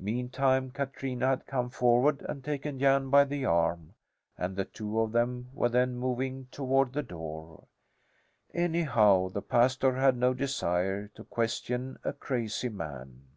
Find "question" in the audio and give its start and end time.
11.22-12.00